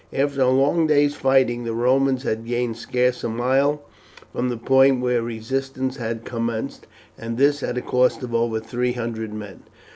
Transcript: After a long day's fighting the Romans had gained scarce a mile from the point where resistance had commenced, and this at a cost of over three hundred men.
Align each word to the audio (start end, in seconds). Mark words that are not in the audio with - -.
After 0.11 0.41
a 0.41 0.49
long 0.49 0.87
day's 0.87 1.13
fighting 1.13 1.63
the 1.63 1.75
Romans 1.75 2.23
had 2.23 2.43
gained 2.47 2.75
scarce 2.77 3.23
a 3.23 3.29
mile 3.29 3.83
from 4.33 4.49
the 4.49 4.57
point 4.57 4.99
where 4.99 5.21
resistance 5.21 5.97
had 5.97 6.25
commenced, 6.25 6.87
and 7.19 7.37
this 7.37 7.61
at 7.61 7.77
a 7.77 7.81
cost 7.83 8.23
of 8.23 8.33
over 8.33 8.59
three 8.59 8.93
hundred 8.93 9.31
men. 9.31 9.61